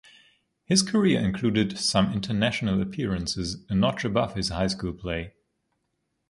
[0.65, 5.35] His career includes some international appearances a notch above his high school play.